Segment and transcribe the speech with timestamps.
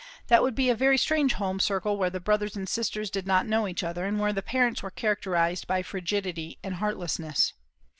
[0.29, 3.45] That would be a very strange home circle where the brothers and sisters did not
[3.45, 7.53] know each other, and where the parents were characterised by frigidity and heartlessness.